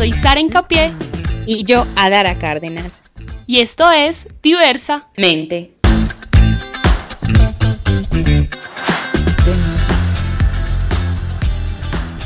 soy 0.00 0.14
Sara 0.14 0.40
Encapié 0.40 0.92
y 1.44 1.64
yo 1.64 1.86
Adara 1.94 2.38
Cárdenas. 2.38 3.02
Y 3.46 3.60
esto 3.60 3.90
es 3.90 4.26
Diversa 4.42 5.08
Mente. 5.18 5.74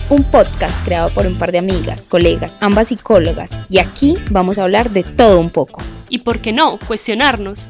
Un 0.08 0.22
podcast 0.30 0.84
creado 0.84 1.10
por 1.10 1.26
un 1.26 1.36
par 1.36 1.50
de 1.50 1.58
amigas, 1.58 2.06
colegas, 2.06 2.56
ambas 2.60 2.86
psicólogas, 2.86 3.50
y 3.68 3.80
aquí 3.80 4.18
vamos 4.30 4.58
a 4.58 4.62
hablar 4.62 4.90
de 4.90 5.02
todo 5.02 5.40
un 5.40 5.50
poco. 5.50 5.82
Y 6.08 6.18
por 6.18 6.38
qué 6.38 6.52
no, 6.52 6.78
cuestionarnos. 6.78 7.66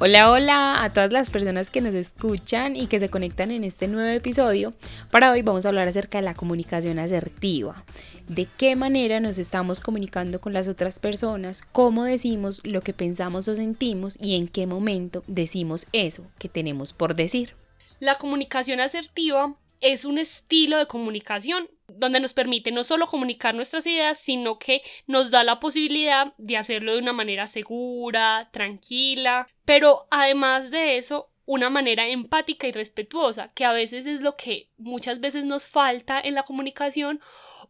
Hola, 0.00 0.32
hola 0.32 0.82
a 0.82 0.92
todas 0.92 1.12
las 1.12 1.30
personas 1.30 1.70
que 1.70 1.80
nos 1.80 1.94
escuchan 1.94 2.74
y 2.74 2.88
que 2.88 2.98
se 2.98 3.08
conectan 3.08 3.52
en 3.52 3.62
este 3.62 3.86
nuevo 3.86 4.10
episodio. 4.10 4.74
Para 5.12 5.30
hoy 5.30 5.42
vamos 5.42 5.64
a 5.64 5.68
hablar 5.68 5.86
acerca 5.86 6.18
de 6.18 6.24
la 6.24 6.34
comunicación 6.34 6.98
asertiva. 6.98 7.84
De 8.26 8.48
qué 8.58 8.74
manera 8.74 9.20
nos 9.20 9.38
estamos 9.38 9.80
comunicando 9.80 10.40
con 10.40 10.52
las 10.52 10.66
otras 10.66 10.98
personas, 10.98 11.62
cómo 11.62 12.02
decimos 12.02 12.60
lo 12.64 12.80
que 12.80 12.92
pensamos 12.92 13.46
o 13.46 13.54
sentimos 13.54 14.18
y 14.20 14.34
en 14.34 14.48
qué 14.48 14.66
momento 14.66 15.22
decimos 15.28 15.86
eso 15.92 16.26
que 16.40 16.48
tenemos 16.48 16.92
por 16.92 17.14
decir. 17.14 17.54
La 18.00 18.18
comunicación 18.18 18.80
asertiva 18.80 19.54
es 19.80 20.04
un 20.04 20.18
estilo 20.18 20.76
de 20.76 20.88
comunicación 20.88 21.68
donde 21.88 22.20
nos 22.20 22.32
permite 22.32 22.72
no 22.72 22.84
solo 22.84 23.06
comunicar 23.06 23.54
nuestras 23.54 23.86
ideas, 23.86 24.18
sino 24.18 24.58
que 24.58 24.82
nos 25.06 25.30
da 25.30 25.44
la 25.44 25.60
posibilidad 25.60 26.32
de 26.38 26.56
hacerlo 26.56 26.92
de 26.92 26.98
una 26.98 27.12
manera 27.12 27.46
segura, 27.46 28.48
tranquila, 28.52 29.46
pero 29.64 30.06
además 30.10 30.70
de 30.70 30.96
eso, 30.96 31.30
una 31.46 31.70
manera 31.70 32.08
empática 32.08 32.66
y 32.66 32.72
respetuosa, 32.72 33.52
que 33.52 33.64
a 33.64 33.72
veces 33.72 34.06
es 34.06 34.20
lo 34.20 34.36
que 34.36 34.68
muchas 34.78 35.20
veces 35.20 35.44
nos 35.44 35.68
falta 35.68 36.20
en 36.20 36.34
la 36.34 36.44
comunicación 36.44 37.20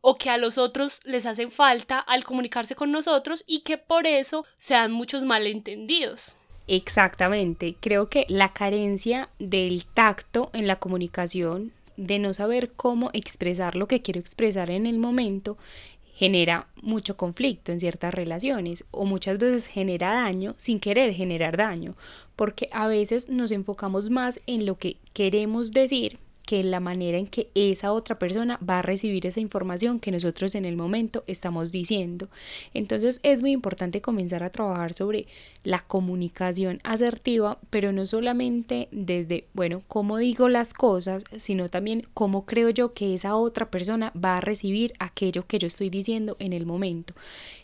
o 0.01 0.17
que 0.17 0.31
a 0.31 0.37
los 0.37 0.59
otros 0.59 1.01
les 1.05 1.27
hacen 1.27 1.51
falta 1.51 1.99
al 1.99 2.25
comunicarse 2.25 2.77
con 2.77 2.93
nosotros 2.93 3.43
y 3.47 3.63
que 3.63 3.79
por 3.79 4.07
eso 4.07 4.45
se 4.57 4.75
dan 4.75 4.93
muchos 4.93 5.25
malentendidos. 5.25 6.37
Exactamente, 6.67 7.77
creo 7.81 8.09
que 8.09 8.25
la 8.29 8.53
carencia 8.53 9.29
del 9.39 9.85
tacto 9.87 10.51
en 10.55 10.67
la 10.67 10.77
comunicación 10.77 11.73
de 11.97 12.19
no 12.19 12.35
saber 12.35 12.73
cómo 12.73 13.11
expresar 13.13 13.77
lo 13.77 13.89
que 13.89 14.03
quiero 14.03 14.21
expresar 14.21 14.71
en 14.71 14.87
el 14.87 14.99
momento 14.99 15.57
genera 16.15 16.69
mucho 16.81 17.17
conflicto 17.17 17.73
en 17.73 17.81
ciertas 17.81 18.15
relaciones 18.15 18.85
o 18.93 19.05
muchas 19.05 19.39
veces 19.39 19.67
genera 19.67 20.15
daño 20.15 20.55
sin 20.57 20.79
querer 20.79 21.13
generar 21.13 21.57
daño, 21.57 21.97
porque 22.37 22.69
a 22.71 22.87
veces 22.87 23.29
nos 23.29 23.51
enfocamos 23.51 24.11
más 24.11 24.41
en 24.47 24.65
lo 24.65 24.79
que 24.79 24.97
queremos 25.13 25.73
decir 25.73 26.19
que 26.47 26.63
la 26.63 26.81
manera 26.81 27.19
en 27.19 27.27
que 27.27 27.49
esa 27.55 27.93
otra 27.93 28.19
persona 28.19 28.59
va 28.69 28.79
a 28.81 28.83
recibir 28.83 29.27
esa 29.27 29.41
información 29.41 30.01
que 30.01 30.11
nosotros 30.11 30.55
en 30.55 30.65
el 30.65 30.77
momento 30.77 31.25
estamos 31.27 31.73
diciendo. 31.73 32.29
Entonces 32.75 33.21
es 33.23 33.41
muy 33.41 33.53
importante 33.53 34.01
comenzar 34.01 34.43
a 34.43 34.51
trabajar 34.51 34.95
sobre 34.95 35.27
la 35.63 35.81
comunicación 35.81 36.79
asertiva, 36.85 37.59
pero 37.71 37.93
no 37.93 38.07
solamente 38.07 38.89
desde, 38.91 39.47
bueno, 39.55 39.83
cómo 39.89 40.19
digo 40.19 40.49
las 40.49 40.75
cosas, 40.75 41.25
sino 41.37 41.71
también 41.71 42.07
cómo 42.15 42.45
creo 42.45 42.71
yo 42.71 42.93
que 42.93 43.15
esa 43.15 43.37
otra 43.37 43.71
persona 43.71 44.13
va 44.13 44.37
a 44.37 44.41
recibir 44.41 44.93
aquello 44.99 45.47
que 45.47 45.59
yo 45.59 45.67
estoy 45.67 45.91
diciendo 45.91 46.37
en 46.39 46.53
el 46.53 46.67
momento. 46.67 47.15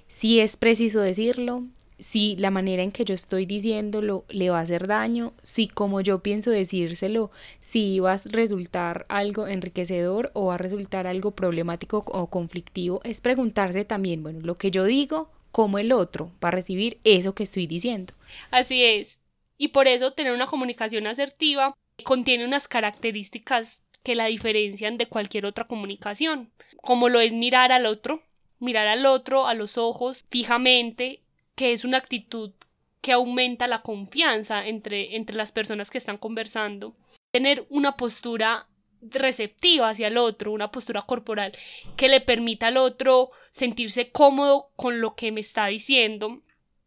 Si 0.09 0.41
es 0.41 0.57
preciso 0.57 1.01
decirlo, 1.01 1.65
si 2.01 2.37
la 2.37 2.51
manera 2.51 2.83
en 2.83 2.93
que 2.93 3.05
yo 3.05 3.15
estoy 3.15 3.47
diciéndolo 3.47 4.25
le 4.29 4.51
va 4.51 4.59
a 4.59 4.63
hacer 4.63 4.87
daño, 4.87 5.33
si 5.43 5.69
como 5.69 6.01
yo 6.01 6.23
pienso 6.23 6.51
decírselo, 6.51 7.31
si 7.59 8.01
va 8.01 8.15
a 8.15 8.21
resultar 8.31 9.07
algo 9.09 9.47
enriquecedor 9.47 10.31
o 10.35 10.47
va 10.47 10.55
a 10.55 10.59
resultar 10.59 11.07
algo 11.07 11.33
problemático 11.33 12.05
o 12.07 12.27
conflictivo, 12.29 13.01
es 13.05 13.21
preguntarse 13.21 13.85
también, 13.85 14.23
bueno, 14.23 14.41
lo 14.43 14.57
que 14.57 14.71
yo 14.71 14.85
digo, 14.85 15.31
cómo 15.53 15.79
el 15.79 15.93
otro 15.93 16.33
va 16.43 16.49
a 16.49 16.53
recibir 16.53 16.99
eso 17.05 17.35
que 17.35 17.43
estoy 17.43 17.67
diciendo. 17.67 18.15
Así 18.51 18.85
es. 18.85 19.19
Y 19.57 19.69
por 19.69 19.89
eso 19.89 20.13
tener 20.13 20.33
una 20.33 20.47
comunicación 20.47 21.07
asertiva 21.07 21.77
contiene 22.05 22.45
unas 22.45 22.67
características 22.67 23.83
que 24.03 24.15
la 24.15 24.27
diferencian 24.27 24.97
de 24.97 25.07
cualquier 25.07 25.45
otra 25.45 25.67
comunicación, 25.67 26.51
como 26.83 27.09
lo 27.09 27.21
es 27.21 27.33
mirar 27.33 27.73
al 27.73 27.85
otro, 27.85 28.23
mirar 28.59 28.87
al 28.87 29.05
otro 29.05 29.47
a 29.47 29.55
los 29.55 29.77
ojos 29.77 30.25
fijamente 30.31 31.21
que 31.61 31.75
es 31.75 31.85
una 31.85 31.99
actitud 31.99 32.53
que 33.03 33.13
aumenta 33.13 33.67
la 33.67 33.83
confianza 33.83 34.67
entre, 34.67 35.15
entre 35.17 35.37
las 35.37 35.53
personas 35.53 35.91
que 35.91 35.99
están 35.99 36.17
conversando. 36.17 36.97
Tener 37.33 37.67
una 37.69 37.99
postura 37.99 38.67
receptiva 39.03 39.91
hacia 39.91 40.07
el 40.07 40.17
otro, 40.17 40.53
una 40.53 40.71
postura 40.71 41.03
corporal 41.03 41.53
que 41.99 42.09
le 42.09 42.23
permita 42.23 42.69
al 42.69 42.79
otro 42.79 43.31
sentirse 43.51 44.11
cómodo 44.11 44.71
con 44.75 45.03
lo 45.03 45.15
que 45.15 45.33
me 45.33 45.43
está 45.43 45.67
diciendo. 45.67 46.41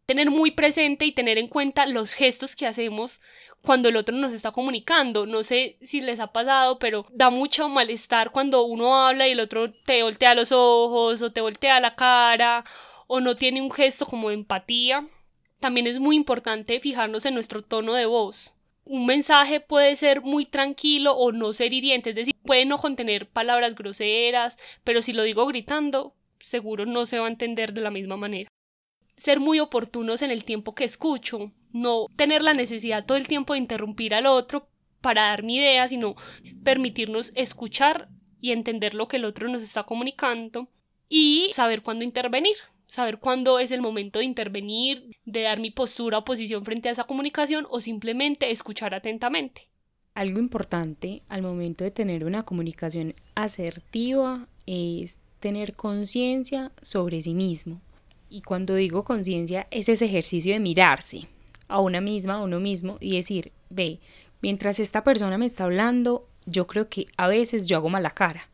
Tener 0.07 0.31
muy 0.31 0.49
presente 0.49 1.05
y 1.05 1.11
tener 1.11 1.37
en 1.37 1.49
cuenta 1.49 1.85
los 1.85 2.15
gestos 2.15 2.55
que 2.55 2.65
hacemos 2.65 3.21
cuando 3.61 3.89
el 3.89 3.95
otro 3.95 4.15
nos 4.15 4.31
está 4.31 4.49
comunicando. 4.49 5.27
No 5.27 5.43
sé 5.43 5.77
si 5.83 6.01
les 6.01 6.19
ha 6.19 6.33
pasado, 6.33 6.79
pero 6.79 7.05
da 7.11 7.29
mucho 7.29 7.69
malestar 7.69 8.31
cuando 8.31 8.63
uno 8.63 9.05
habla 9.05 9.27
y 9.27 9.33
el 9.33 9.39
otro 9.39 9.71
te 9.71 10.01
voltea 10.01 10.33
los 10.33 10.51
ojos 10.51 11.21
o 11.21 11.31
te 11.31 11.41
voltea 11.41 11.79
la 11.79 11.93
cara 11.93 12.65
o 13.15 13.19
no 13.19 13.35
tiene 13.35 13.61
un 13.61 13.69
gesto 13.69 14.07
como 14.07 14.31
empatía. 14.31 15.07
También 15.59 15.85
es 15.85 15.99
muy 15.99 16.15
importante 16.15 16.79
fijarnos 16.79 17.27
en 17.27 17.35
nuestro 17.35 17.61
tono 17.61 17.93
de 17.93 18.07
voz. 18.07 18.55
Un 18.85 19.05
mensaje 19.05 19.59
puede 19.59 19.95
ser 19.97 20.21
muy 20.21 20.47
tranquilo 20.47 21.13
o 21.13 21.31
no 21.31 21.53
ser 21.53 21.73
hiriente, 21.73 22.09
es 22.09 22.15
decir, 22.15 22.33
puede 22.43 22.65
no 22.65 22.79
contener 22.79 23.29
palabras 23.29 23.75
groseras, 23.75 24.57
pero 24.83 25.03
si 25.03 25.13
lo 25.13 25.21
digo 25.21 25.45
gritando, 25.45 26.15
seguro 26.39 26.87
no 26.87 27.05
se 27.05 27.19
va 27.19 27.27
a 27.27 27.29
entender 27.29 27.73
de 27.73 27.81
la 27.81 27.91
misma 27.91 28.17
manera. 28.17 28.49
Ser 29.15 29.39
muy 29.39 29.59
oportunos 29.59 30.23
en 30.23 30.31
el 30.31 30.43
tiempo 30.43 30.73
que 30.73 30.83
escucho, 30.83 31.51
no 31.71 32.07
tener 32.15 32.41
la 32.41 32.55
necesidad 32.55 33.05
todo 33.05 33.19
el 33.19 33.27
tiempo 33.27 33.53
de 33.53 33.59
interrumpir 33.59 34.15
al 34.15 34.25
otro 34.25 34.69
para 35.01 35.27
dar 35.27 35.43
mi 35.43 35.57
idea, 35.57 35.87
sino 35.87 36.15
permitirnos 36.63 37.31
escuchar 37.35 38.09
y 38.41 38.53
entender 38.53 38.95
lo 38.95 39.07
que 39.07 39.17
el 39.17 39.25
otro 39.25 39.49
nos 39.49 39.61
está 39.61 39.83
comunicando 39.83 40.67
y 41.07 41.51
saber 41.53 41.83
cuándo 41.83 42.05
intervenir 42.05 42.55
saber 42.93 43.17
cuándo 43.17 43.57
es 43.57 43.71
el 43.71 43.81
momento 43.81 44.19
de 44.19 44.25
intervenir, 44.25 45.17
de 45.25 45.41
dar 45.41 45.59
mi 45.59 45.71
postura 45.71 46.19
o 46.19 46.25
posición 46.25 46.63
frente 46.63 46.89
a 46.89 46.91
esa 46.91 47.05
comunicación 47.05 47.65
o 47.71 47.81
simplemente 47.81 48.51
escuchar 48.51 48.93
atentamente. 48.93 49.67
Algo 50.13 50.37
importante 50.37 51.23
al 51.27 51.41
momento 51.41 51.83
de 51.83 51.89
tener 51.89 52.23
una 52.23 52.43
comunicación 52.43 53.15
asertiva 53.33 54.45
es 54.67 55.17
tener 55.39 55.73
conciencia 55.73 56.71
sobre 56.83 57.19
sí 57.23 57.33
mismo. 57.33 57.81
Y 58.29 58.43
cuando 58.43 58.75
digo 58.75 59.03
conciencia 59.03 59.65
es 59.71 59.89
ese 59.89 60.05
ejercicio 60.05 60.53
de 60.53 60.59
mirarse 60.59 61.27
a 61.67 61.79
una 61.79 61.99
misma, 61.99 62.35
a 62.35 62.43
uno 62.43 62.59
mismo 62.59 62.97
y 62.99 63.15
decir, 63.15 63.51
ve, 63.71 64.01
mientras 64.39 64.79
esta 64.79 65.03
persona 65.03 65.39
me 65.39 65.47
está 65.47 65.63
hablando, 65.63 66.21
yo 66.45 66.67
creo 66.67 66.89
que 66.89 67.07
a 67.17 67.27
veces 67.27 67.67
yo 67.67 67.77
hago 67.77 67.89
mala 67.89 68.11
cara 68.11 68.49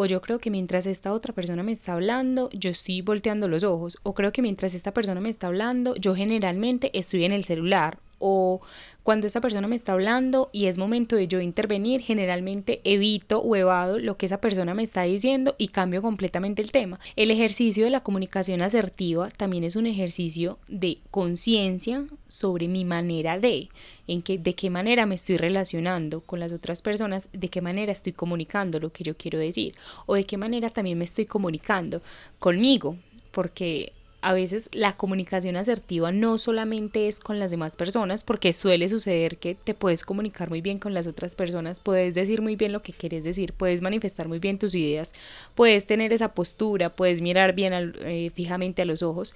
o 0.00 0.06
yo 0.06 0.20
creo 0.20 0.38
que 0.38 0.48
mientras 0.48 0.86
esta 0.86 1.12
otra 1.12 1.34
persona 1.34 1.64
me 1.64 1.72
está 1.72 1.94
hablando, 1.94 2.50
yo 2.50 2.70
estoy 2.70 3.02
volteando 3.02 3.48
los 3.48 3.64
ojos, 3.64 3.98
o 4.04 4.14
creo 4.14 4.30
que 4.30 4.42
mientras 4.42 4.72
esta 4.72 4.94
persona 4.94 5.20
me 5.20 5.28
está 5.28 5.48
hablando, 5.48 5.96
yo 5.96 6.14
generalmente 6.14 6.96
estoy 6.96 7.24
en 7.24 7.32
el 7.32 7.44
celular, 7.44 7.98
o 8.18 8.60
cuando 9.08 9.26
esta 9.26 9.40
persona 9.40 9.66
me 9.68 9.76
está 9.76 9.94
hablando 9.94 10.48
y 10.52 10.66
es 10.66 10.76
momento 10.76 11.16
de 11.16 11.28
yo 11.28 11.40
intervenir, 11.40 12.02
generalmente 12.02 12.82
evito 12.84 13.38
o 13.40 13.56
evado 13.56 13.98
lo 13.98 14.18
que 14.18 14.26
esa 14.26 14.38
persona 14.38 14.74
me 14.74 14.82
está 14.82 15.04
diciendo 15.04 15.54
y 15.56 15.68
cambio 15.68 16.02
completamente 16.02 16.60
el 16.60 16.72
tema. 16.72 17.00
El 17.16 17.30
ejercicio 17.30 17.84
de 17.84 17.90
la 17.90 18.02
comunicación 18.02 18.60
asertiva 18.60 19.30
también 19.30 19.64
es 19.64 19.76
un 19.76 19.86
ejercicio 19.86 20.58
de 20.68 20.98
conciencia 21.10 22.04
sobre 22.26 22.68
mi 22.68 22.84
manera 22.84 23.38
de, 23.38 23.70
en 24.06 24.20
que, 24.20 24.36
de 24.36 24.54
qué 24.54 24.68
manera 24.68 25.06
me 25.06 25.14
estoy 25.14 25.38
relacionando 25.38 26.20
con 26.20 26.38
las 26.38 26.52
otras 26.52 26.82
personas, 26.82 27.30
de 27.32 27.48
qué 27.48 27.62
manera 27.62 27.92
estoy 27.92 28.12
comunicando 28.12 28.78
lo 28.78 28.92
que 28.92 29.04
yo 29.04 29.16
quiero 29.16 29.38
decir 29.38 29.74
o 30.04 30.16
de 30.16 30.24
qué 30.24 30.36
manera 30.36 30.68
también 30.68 30.98
me 30.98 31.06
estoy 31.06 31.24
comunicando 31.24 32.02
conmigo, 32.38 32.98
porque 33.30 33.94
a 34.20 34.32
veces 34.32 34.68
la 34.72 34.96
comunicación 34.96 35.56
asertiva 35.56 36.10
no 36.10 36.38
solamente 36.38 37.08
es 37.08 37.20
con 37.20 37.38
las 37.38 37.50
demás 37.50 37.76
personas, 37.76 38.24
porque 38.24 38.52
suele 38.52 38.88
suceder 38.88 39.38
que 39.38 39.54
te 39.54 39.74
puedes 39.74 40.04
comunicar 40.04 40.48
muy 40.48 40.60
bien 40.60 40.78
con 40.78 40.94
las 40.94 41.06
otras 41.06 41.36
personas, 41.36 41.80
puedes 41.80 42.14
decir 42.14 42.42
muy 42.42 42.56
bien 42.56 42.72
lo 42.72 42.82
que 42.82 42.92
quieres 42.92 43.24
decir, 43.24 43.52
puedes 43.52 43.80
manifestar 43.80 44.28
muy 44.28 44.38
bien 44.38 44.58
tus 44.58 44.74
ideas, 44.74 45.14
puedes 45.54 45.86
tener 45.86 46.12
esa 46.12 46.34
postura, 46.34 46.90
puedes 46.90 47.20
mirar 47.20 47.54
bien 47.54 47.72
eh, 47.74 48.30
fijamente 48.34 48.82
a 48.82 48.86
los 48.86 49.02
ojos, 49.02 49.34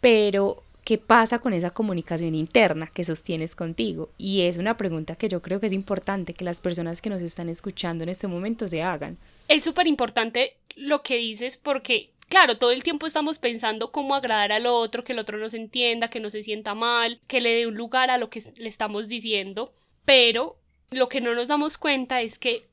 pero 0.00 0.62
¿qué 0.84 0.98
pasa 0.98 1.38
con 1.38 1.52
esa 1.54 1.70
comunicación 1.70 2.34
interna 2.34 2.86
que 2.86 3.04
sostienes 3.04 3.54
contigo? 3.54 4.10
Y 4.18 4.42
es 4.42 4.58
una 4.58 4.76
pregunta 4.76 5.16
que 5.16 5.28
yo 5.28 5.40
creo 5.40 5.60
que 5.60 5.66
es 5.66 5.72
importante 5.72 6.34
que 6.34 6.44
las 6.44 6.60
personas 6.60 7.00
que 7.00 7.10
nos 7.10 7.22
están 7.22 7.48
escuchando 7.48 8.04
en 8.04 8.10
este 8.10 8.26
momento 8.26 8.68
se 8.68 8.82
hagan. 8.82 9.16
Es 9.48 9.64
súper 9.64 9.86
importante 9.86 10.56
lo 10.76 11.02
que 11.02 11.16
dices 11.16 11.56
porque 11.56 12.10
Claro, 12.28 12.58
todo 12.58 12.72
el 12.72 12.82
tiempo 12.82 13.06
estamos 13.06 13.38
pensando 13.38 13.90
cómo 13.90 14.14
agradar 14.14 14.52
al 14.52 14.66
otro, 14.66 15.02
que 15.02 15.12
el 15.12 15.18
otro 15.18 15.38
nos 15.38 15.54
entienda, 15.54 16.10
que 16.10 16.20
no 16.20 16.28
se 16.28 16.42
sienta 16.42 16.74
mal, 16.74 17.20
que 17.26 17.40
le 17.40 17.54
dé 17.54 17.66
un 17.66 17.74
lugar 17.74 18.10
a 18.10 18.18
lo 18.18 18.28
que 18.28 18.42
le 18.56 18.68
estamos 18.68 19.08
diciendo, 19.08 19.72
pero 20.04 20.58
lo 20.90 21.08
que 21.08 21.22
no 21.22 21.34
nos 21.34 21.48
damos 21.48 21.78
cuenta 21.78 22.20
es 22.20 22.38
que 22.38 22.68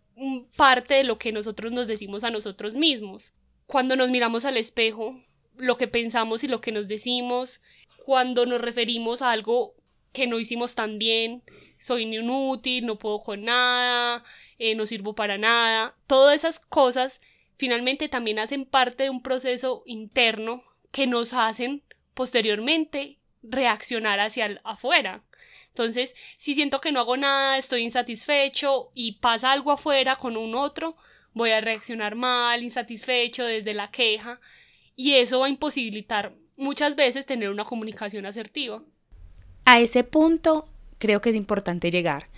parte 0.55 0.95
de 0.95 1.03
lo 1.03 1.17
que 1.17 1.31
nosotros 1.31 1.71
nos 1.71 1.87
decimos 1.87 2.23
a 2.23 2.31
nosotros 2.31 2.73
mismos. 2.73 3.33
cuando 3.67 3.95
nos 3.95 4.11
miramos 4.11 4.45
al 4.45 4.57
espejo, 4.57 5.19
lo 5.57 5.77
que 5.77 5.87
pensamos 5.87 6.43
y 6.43 6.47
lo 6.47 6.61
que 6.61 6.71
nos 6.71 6.87
decimos, 6.87 7.61
cuando 8.05 8.45
nos 8.45 8.61
referimos 8.61 9.23
a 9.23 9.31
algo 9.31 9.73
que 10.13 10.27
no 10.27 10.39
hicimos 10.39 10.75
tan 10.75 10.99
bien, 10.99 11.41
soy 11.79 12.03
inútil, 12.03 12.85
no 12.85 12.99
puedo 12.99 13.21
con 13.21 13.43
nada, 13.43 14.23
eh, 14.59 14.75
no 14.75 14.85
sirvo 14.85 15.15
para 15.15 15.39
nada, 15.39 15.95
todas 16.05 16.35
esas 16.35 16.59
cosas 16.59 17.21
finalmente 17.57 18.09
también 18.09 18.39
hacen 18.39 18.65
parte 18.65 19.03
de 19.03 19.09
un 19.09 19.21
proceso 19.21 19.83
interno 19.85 20.63
que 20.91 21.07
nos 21.07 21.33
hacen 21.33 21.83
posteriormente 22.13 23.19
reaccionar 23.43 24.19
hacia 24.19 24.45
el 24.45 24.61
afuera. 24.63 25.23
Entonces, 25.69 26.15
si 26.37 26.55
siento 26.55 26.79
que 26.79 26.91
no 26.91 26.99
hago 26.99 27.17
nada, 27.17 27.57
estoy 27.57 27.83
insatisfecho 27.83 28.91
y 28.93 29.13
pasa 29.13 29.51
algo 29.51 29.71
afuera 29.71 30.15
con 30.15 30.37
un 30.37 30.55
otro, 30.55 30.95
voy 31.33 31.51
a 31.51 31.61
reaccionar 31.61 32.15
mal, 32.15 32.63
insatisfecho 32.63 33.43
desde 33.43 33.73
la 33.73 33.91
queja 33.91 34.39
y 34.95 35.15
eso 35.15 35.39
va 35.39 35.47
a 35.47 35.49
imposibilitar 35.49 36.33
muchas 36.55 36.95
veces 36.95 37.25
tener 37.25 37.49
una 37.49 37.65
comunicación 37.65 38.25
asertiva. 38.25 38.81
A 39.65 39.81
ese 39.81 40.03
punto 40.03 40.65
creo 40.97 41.21
que 41.21 41.31
es 41.31 41.35
importante 41.35 41.91
llegar 41.91 42.29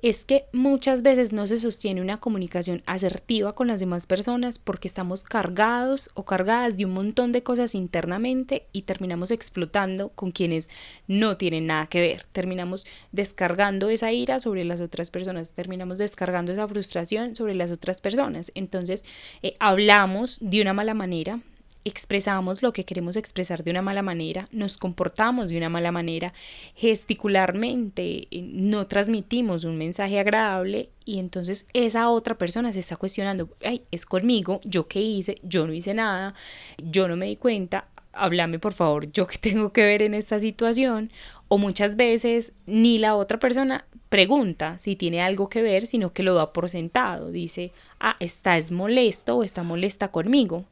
es 0.00 0.24
que 0.24 0.44
muchas 0.52 1.02
veces 1.02 1.32
no 1.32 1.46
se 1.46 1.58
sostiene 1.58 2.00
una 2.00 2.20
comunicación 2.20 2.82
asertiva 2.86 3.54
con 3.54 3.66
las 3.66 3.80
demás 3.80 4.06
personas 4.06 4.58
porque 4.58 4.86
estamos 4.86 5.24
cargados 5.24 6.10
o 6.14 6.24
cargadas 6.24 6.76
de 6.76 6.84
un 6.84 6.92
montón 6.92 7.32
de 7.32 7.42
cosas 7.42 7.74
internamente 7.74 8.66
y 8.72 8.82
terminamos 8.82 9.32
explotando 9.32 10.10
con 10.10 10.30
quienes 10.30 10.70
no 11.08 11.36
tienen 11.36 11.66
nada 11.66 11.86
que 11.86 12.00
ver. 12.00 12.26
Terminamos 12.32 12.86
descargando 13.10 13.90
esa 13.90 14.12
ira 14.12 14.38
sobre 14.38 14.64
las 14.64 14.80
otras 14.80 15.10
personas, 15.10 15.52
terminamos 15.52 15.98
descargando 15.98 16.52
esa 16.52 16.68
frustración 16.68 17.34
sobre 17.34 17.54
las 17.54 17.72
otras 17.72 18.00
personas. 18.00 18.52
Entonces, 18.54 19.04
eh, 19.42 19.56
hablamos 19.58 20.38
de 20.40 20.62
una 20.62 20.74
mala 20.74 20.94
manera, 20.94 21.40
expresamos 21.84 22.62
lo 22.62 22.72
que 22.72 22.84
queremos 22.84 23.16
expresar 23.16 23.64
de 23.64 23.70
una 23.70 23.82
mala 23.82 24.02
manera, 24.02 24.44
nos 24.52 24.76
comportamos 24.76 25.50
de 25.50 25.56
una 25.56 25.68
mala 25.68 25.92
manera, 25.92 26.32
gesticularmente 26.74 28.28
eh, 28.30 28.42
no 28.42 28.86
transmitimos 28.86 29.64
un 29.64 29.78
mensaje 29.78 30.18
agradable 30.18 30.90
y 31.04 31.18
entonces 31.18 31.66
esa 31.72 32.10
otra 32.10 32.36
persona 32.36 32.72
se 32.72 32.80
está 32.80 32.96
cuestionando, 32.96 33.48
ay, 33.64 33.82
es 33.90 34.06
conmigo, 34.06 34.60
yo 34.64 34.88
qué 34.88 35.00
hice, 35.00 35.38
yo 35.42 35.66
no 35.66 35.72
hice 35.72 35.94
nada, 35.94 36.34
yo 36.78 37.08
no 37.08 37.16
me 37.16 37.26
di 37.26 37.36
cuenta, 37.36 37.88
háblame 38.12 38.58
por 38.58 38.72
favor, 38.72 39.10
yo 39.12 39.26
qué 39.26 39.38
tengo 39.40 39.72
que 39.72 39.84
ver 39.84 40.02
en 40.02 40.14
esta 40.14 40.40
situación, 40.40 41.10
o 41.48 41.56
muchas 41.56 41.96
veces 41.96 42.52
ni 42.66 42.98
la 42.98 43.14
otra 43.14 43.38
persona 43.38 43.86
pregunta 44.10 44.78
si 44.78 44.96
tiene 44.96 45.22
algo 45.22 45.48
que 45.48 45.62
ver, 45.62 45.86
sino 45.86 46.12
que 46.12 46.22
lo 46.22 46.34
da 46.34 46.52
por 46.52 46.68
sentado, 46.68 47.30
dice, 47.30 47.72
ah, 48.00 48.16
está 48.20 48.58
es 48.58 48.70
molesto 48.72 49.38
o 49.38 49.44
está 49.44 49.62
molesta 49.62 50.08
conmigo 50.08 50.64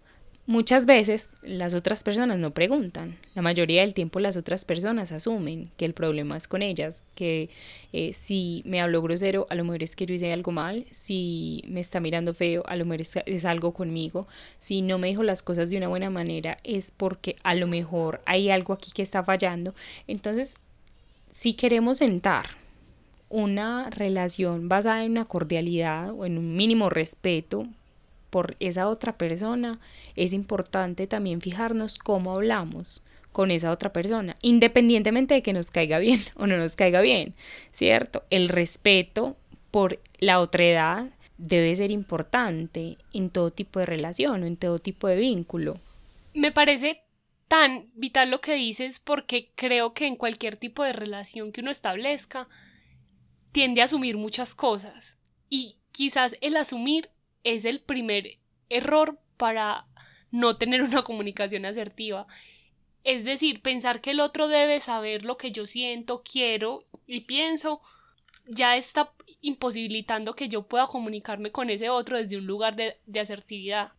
Muchas 0.49 0.87
veces 0.87 1.29
las 1.43 1.75
otras 1.75 2.05
personas 2.05 2.39
no 2.39 2.53
preguntan. 2.53 3.17
La 3.35 3.43
mayoría 3.43 3.81
del 3.81 3.95
tiempo 3.95 4.21
las 4.21 4.37
otras 4.37 4.65
personas 4.65 5.11
asumen 5.11 5.73
que 5.77 5.85
el 5.85 5.93
problema 5.93 6.37
es 6.37 6.47
con 6.47 6.63
ellas, 6.63 7.05
que 7.17 7.51
eh, 7.93 8.13
si 8.13 8.63
me 8.65 8.81
habló 8.81 9.03
grosero, 9.03 9.49
a 9.51 9.57
lo 9.57 9.65
mejor 9.65 9.83
es 9.83 9.97
que 9.97 10.07
yo 10.07 10.15
hice 10.15 10.33
algo 10.33 10.53
mal, 10.53 10.87
si 10.93 11.65
me 11.67 11.81
está 11.81 11.99
mirando 11.99 12.33
feo, 12.33 12.63
a 12.69 12.77
lo 12.77 12.85
mejor 12.85 13.05
es, 13.27 13.45
algo 13.45 13.73
conmigo, 13.73 14.29
si 14.61 14.83
no 14.83 14.99
me 14.99 15.09
dijo 15.09 15.25
las 15.25 15.43
cosas 15.43 15.69
de 15.69 15.79
una 15.79 15.89
buena 15.89 16.11
manera, 16.11 16.59
es 16.63 16.93
porque 16.93 17.35
a 17.43 17.57
lo 17.57 17.67
mejor 17.67 18.21
hay 18.25 18.49
algo 18.49 18.73
aquí 18.73 18.93
que 18.93 19.03
está 19.03 19.25
fallando. 19.25 19.75
Entonces, 20.07 20.55
si 21.33 21.55
queremos 21.55 21.99
sentar 21.99 22.51
una 23.31 23.91
relación 23.91 24.69
basada 24.69 25.03
en 25.03 25.11
una 25.11 25.25
cordialidad 25.25 26.13
o 26.13 26.25
en 26.25 26.39
un 26.39 26.55
mínimo 26.55 26.89
respeto 26.89 27.67
por 28.37 28.55
esa 28.61 28.91
otra 28.91 29.17
persona, 29.17 29.81
es 30.15 30.35
importante 30.35 31.07
también 31.07 31.41
fijarnos 31.41 31.97
cómo 31.97 32.35
hablamos 32.35 33.03
con 33.33 33.51
esa 33.51 33.71
otra 33.71 33.95
persona, 33.95 34.37
independientemente 34.43 35.33
de 35.33 35.43
que 35.43 35.55
nos 35.55 35.71
caiga 35.71 35.99
bien 35.99 36.23
o 36.37 36.47
no 36.47 36.59
nos 36.59 36.77
caiga 36.77 37.01
bien, 37.01 37.33
¿cierto? 37.73 38.25
El 38.29 38.51
respeto 38.51 39.39
por 39.71 40.03
la 40.19 40.39
otra 40.41 40.65
edad 40.65 41.07
debe 41.39 41.75
ser 41.77 41.91
importante 41.91 42.99
en 43.15 43.31
todo 43.31 43.53
tipo 43.53 43.81
de 43.81 43.87
relación 43.87 44.43
o 44.43 44.47
en 44.47 44.59
todo 44.59 44.81
tipo 44.81 45.09
de 45.09 45.17
vínculo. 45.17 45.81
Me 46.35 46.53
parece 46.53 47.05
tan 47.49 47.89
vital 47.95 48.31
lo 48.31 48.43
que 48.43 48.53
dices 48.53 49.01
porque 49.01 49.51
creo 49.55 49.95
que 49.95 50.07
en 50.07 50.17
cualquier 50.17 50.57
tipo 50.57 50.83
de 50.83 50.93
relación 50.93 51.53
que 51.53 51.63
uno 51.63 51.71
establezca 51.71 52.49
tiende 53.53 53.81
a 53.81 53.87
asumir 53.87 54.19
muchas 54.19 54.55
cosas 54.55 55.17
y 55.49 55.79
quizás 55.91 56.37
el 56.43 56.59
asumir 56.59 57.09
es 57.47 57.65
el 57.65 57.81
primer 57.81 58.39
error 58.69 59.19
para 59.37 59.87
no 60.31 60.57
tener 60.57 60.83
una 60.83 61.03
comunicación 61.03 61.65
asertiva. 61.65 62.27
Es 63.05 63.25
decir, 63.25 63.63
pensar 63.63 64.01
que 64.01 64.11
el 64.11 64.21
otro 64.21 64.49
debe 64.49 64.81
saber 64.81 65.25
lo 65.25 65.37
que 65.37 65.53
yo 65.53 65.67
siento, 65.67 66.23
quiero 66.23 66.83
y 67.07 67.21
pienso, 67.21 67.81
ya 68.47 68.77
está 68.77 69.13
imposibilitando 69.41 70.35
que 70.35 70.49
yo 70.49 70.63
pueda 70.63 70.89
comunicarme 70.89 71.53
con 71.53 71.71
ese 71.71 71.89
otro 71.89 72.19
desde 72.19 72.37
un 72.37 72.47
lugar 72.47 72.75
de, 72.75 72.99
de 73.07 73.21
asertividad. 73.21 73.93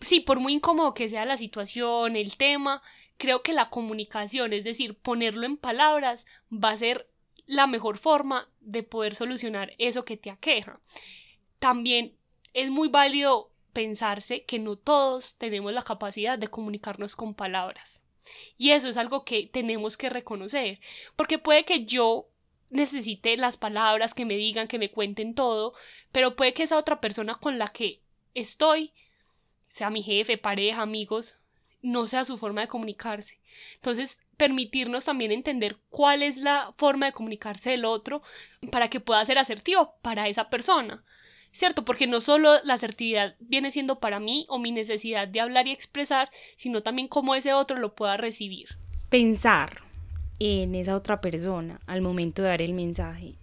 Sí, 0.00 0.20
por 0.20 0.40
muy 0.40 0.54
incómodo 0.54 0.94
que 0.94 1.10
sea 1.10 1.26
la 1.26 1.36
situación, 1.36 2.16
el 2.16 2.36
tema, 2.38 2.82
creo 3.18 3.42
que 3.42 3.52
la 3.52 3.68
comunicación, 3.68 4.54
es 4.54 4.64
decir, 4.64 4.96
ponerlo 4.96 5.44
en 5.44 5.58
palabras, 5.58 6.26
va 6.50 6.70
a 6.70 6.76
ser 6.78 7.08
la 7.46 7.66
mejor 7.66 7.98
forma 7.98 8.48
de 8.60 8.82
poder 8.82 9.14
solucionar 9.14 9.74
eso 9.78 10.06
que 10.06 10.16
te 10.16 10.30
aqueja. 10.30 10.80
También 11.58 12.16
es 12.54 12.70
muy 12.70 12.88
válido 12.88 13.50
pensarse 13.72 14.44
que 14.44 14.58
no 14.58 14.76
todos 14.76 15.34
tenemos 15.34 15.72
la 15.72 15.82
capacidad 15.82 16.38
de 16.38 16.48
comunicarnos 16.48 17.16
con 17.16 17.34
palabras. 17.34 18.00
Y 18.56 18.70
eso 18.70 18.88
es 18.88 18.96
algo 18.96 19.24
que 19.24 19.46
tenemos 19.46 19.96
que 19.96 20.08
reconocer, 20.08 20.80
porque 21.16 21.38
puede 21.38 21.64
que 21.64 21.84
yo 21.84 22.28
necesite 22.70 23.36
las 23.36 23.56
palabras 23.56 24.14
que 24.14 24.24
me 24.24 24.36
digan, 24.36 24.68
que 24.68 24.78
me 24.78 24.90
cuenten 24.90 25.34
todo, 25.34 25.74
pero 26.12 26.36
puede 26.36 26.54
que 26.54 26.62
esa 26.62 26.78
otra 26.78 27.00
persona 27.00 27.34
con 27.34 27.58
la 27.58 27.68
que 27.68 28.00
estoy, 28.32 28.92
sea 29.68 29.90
mi 29.90 30.02
jefe, 30.02 30.38
pareja, 30.38 30.82
amigos, 30.82 31.36
no 31.82 32.06
sea 32.06 32.24
su 32.24 32.38
forma 32.38 32.62
de 32.62 32.68
comunicarse. 32.68 33.40
Entonces, 33.74 34.18
permitirnos 34.36 35.04
también 35.04 35.32
entender 35.32 35.78
cuál 35.90 36.22
es 36.22 36.36
la 36.36 36.72
forma 36.76 37.06
de 37.06 37.12
comunicarse 37.12 37.70
del 37.70 37.84
otro 37.84 38.22
para 38.70 38.88
que 38.88 39.00
pueda 39.00 39.24
ser 39.24 39.38
asertivo 39.38 39.96
para 40.00 40.28
esa 40.28 40.48
persona. 40.48 41.04
¿Cierto? 41.54 41.84
Porque 41.84 42.08
no 42.08 42.20
solo 42.20 42.56
la 42.64 42.74
asertividad 42.74 43.36
viene 43.38 43.70
siendo 43.70 44.00
para 44.00 44.18
mí 44.20 44.44
o 44.48 44.58
mi 44.58 44.72
necesidad 44.72 45.28
de 45.28 45.40
hablar 45.40 45.68
y 45.68 45.70
expresar, 45.70 46.28
sino 46.56 46.82
también 46.82 47.08
cómo 47.08 47.34
ese 47.34 47.54
otro 47.54 47.78
lo 47.78 47.94
pueda 47.94 48.16
recibir. 48.16 48.68
Pensar 49.08 49.78
en 50.40 50.74
esa 50.74 50.96
otra 50.96 51.20
persona 51.20 51.80
al 51.86 52.02
momento 52.02 52.42
de 52.42 52.48
dar 52.48 52.60
el 52.60 52.74
mensaje, 52.74 53.34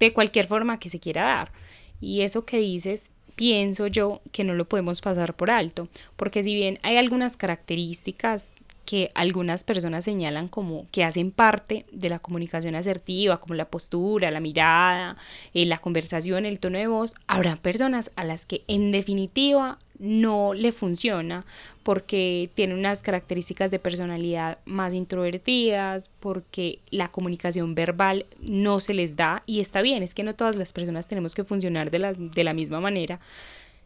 de 0.00 0.12
cualquier 0.14 0.46
forma 0.46 0.80
que 0.80 0.88
se 0.88 0.98
quiera 0.98 1.24
dar. 1.24 1.52
Y 2.00 2.22
eso 2.22 2.46
que 2.46 2.56
dices, 2.56 3.10
pienso 3.36 3.86
yo 3.86 4.22
que 4.32 4.44
no 4.44 4.54
lo 4.54 4.64
podemos 4.64 5.02
pasar 5.02 5.34
por 5.34 5.50
alto, 5.50 5.88
porque 6.16 6.42
si 6.42 6.54
bien 6.54 6.78
hay 6.82 6.96
algunas 6.96 7.36
características 7.36 8.50
que 8.84 9.10
algunas 9.14 9.64
personas 9.64 10.04
señalan 10.04 10.48
como 10.48 10.86
que 10.90 11.04
hacen 11.04 11.30
parte 11.30 11.86
de 11.92 12.08
la 12.08 12.18
comunicación 12.18 12.74
asertiva, 12.74 13.40
como 13.40 13.54
la 13.54 13.66
postura, 13.66 14.30
la 14.30 14.40
mirada, 14.40 15.16
eh, 15.54 15.66
la 15.66 15.78
conversación, 15.78 16.44
el 16.44 16.60
tono 16.60 16.78
de 16.78 16.86
voz, 16.86 17.14
habrá 17.26 17.56
personas 17.56 18.10
a 18.16 18.24
las 18.24 18.46
que 18.46 18.62
en 18.68 18.90
definitiva 18.90 19.78
no 19.98 20.52
le 20.52 20.72
funciona 20.72 21.46
porque 21.84 22.50
tienen 22.54 22.76
unas 22.76 23.02
características 23.02 23.70
de 23.70 23.78
personalidad 23.78 24.58
más 24.64 24.94
introvertidas, 24.94 26.10
porque 26.20 26.80
la 26.90 27.08
comunicación 27.08 27.74
verbal 27.74 28.26
no 28.40 28.80
se 28.80 28.94
les 28.94 29.16
da 29.16 29.42
y 29.46 29.60
está 29.60 29.80
bien, 29.80 30.02
es 30.02 30.14
que 30.14 30.24
no 30.24 30.34
todas 30.34 30.56
las 30.56 30.72
personas 30.72 31.08
tenemos 31.08 31.34
que 31.34 31.44
funcionar 31.44 31.90
de 31.90 32.00
la, 32.00 32.12
de 32.14 32.44
la 32.44 32.52
misma 32.52 32.80
manera, 32.80 33.20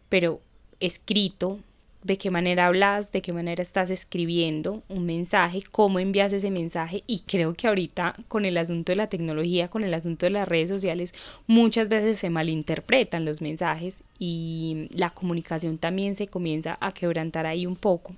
pero 0.08 0.40
escrito 0.80 1.58
de 2.06 2.18
qué 2.18 2.30
manera 2.30 2.66
hablas, 2.66 3.10
de 3.10 3.20
qué 3.20 3.32
manera 3.32 3.62
estás 3.62 3.90
escribiendo 3.90 4.84
un 4.88 5.06
mensaje, 5.06 5.64
cómo 5.72 5.98
envías 5.98 6.32
ese 6.32 6.52
mensaje 6.52 7.02
y 7.08 7.20
creo 7.20 7.52
que 7.52 7.66
ahorita 7.66 8.14
con 8.28 8.44
el 8.44 8.56
asunto 8.58 8.92
de 8.92 8.96
la 8.96 9.08
tecnología, 9.08 9.68
con 9.68 9.82
el 9.82 9.92
asunto 9.92 10.26
de 10.26 10.30
las 10.30 10.46
redes 10.48 10.70
sociales, 10.70 11.12
muchas 11.48 11.88
veces 11.88 12.16
se 12.16 12.30
malinterpretan 12.30 13.24
los 13.24 13.42
mensajes 13.42 14.04
y 14.20 14.88
la 14.90 15.10
comunicación 15.10 15.78
también 15.78 16.14
se 16.14 16.28
comienza 16.28 16.78
a 16.80 16.92
quebrantar 16.92 17.44
ahí 17.44 17.66
un 17.66 17.76
poco. 17.76 18.14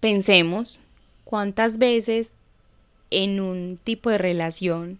Pensemos 0.00 0.80
cuántas 1.24 1.78
veces 1.78 2.34
en 3.10 3.40
un 3.40 3.78
tipo 3.82 4.10
de 4.10 4.18
relación 4.18 4.98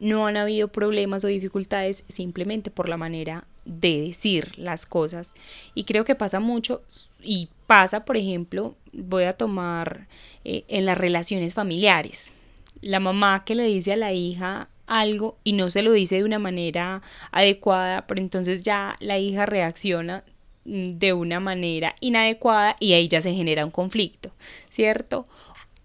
no 0.00 0.26
han 0.26 0.36
habido 0.36 0.68
problemas 0.68 1.24
o 1.24 1.28
dificultades 1.28 2.04
simplemente 2.08 2.70
por 2.70 2.88
la 2.90 2.98
manera 2.98 3.44
de 3.64 4.00
decir 4.00 4.58
las 4.58 4.86
cosas. 4.86 5.34
Y 5.74 5.84
creo 5.84 6.04
que 6.04 6.14
pasa 6.14 6.40
mucho 6.40 6.82
y 7.22 7.48
pasa, 7.66 8.04
por 8.04 8.16
ejemplo, 8.16 8.74
voy 8.92 9.24
a 9.24 9.32
tomar 9.32 10.06
eh, 10.44 10.64
en 10.68 10.86
las 10.86 10.98
relaciones 10.98 11.54
familiares. 11.54 12.32
La 12.80 13.00
mamá 13.00 13.44
que 13.44 13.54
le 13.54 13.64
dice 13.64 13.92
a 13.92 13.96
la 13.96 14.12
hija 14.12 14.68
algo 14.86 15.38
y 15.44 15.52
no 15.52 15.70
se 15.70 15.82
lo 15.82 15.92
dice 15.92 16.16
de 16.16 16.24
una 16.24 16.38
manera 16.38 17.02
adecuada, 17.30 18.06
pero 18.06 18.20
entonces 18.20 18.62
ya 18.62 18.96
la 19.00 19.18
hija 19.18 19.46
reacciona 19.46 20.24
mm, 20.64 20.98
de 20.98 21.12
una 21.12 21.40
manera 21.40 21.94
inadecuada 22.00 22.76
y 22.80 22.94
ahí 22.94 23.06
ya 23.08 23.22
se 23.22 23.32
genera 23.32 23.64
un 23.64 23.70
conflicto, 23.70 24.32
¿cierto? 24.68 25.26